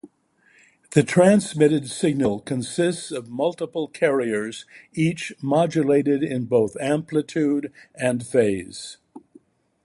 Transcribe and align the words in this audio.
The 0.95 1.03
transmitted 1.03 1.87
signal 1.87 2.39
consists 2.39 3.11
of 3.11 3.29
multiple 3.29 3.87
carriers 3.87 4.65
each 4.95 5.31
modulated 5.43 6.23
in 6.23 6.45
both 6.45 6.75
amplitude 6.77 7.71
and 7.93 8.25
phase. 8.25 8.97